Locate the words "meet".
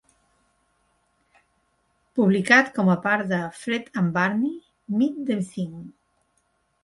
5.01-5.19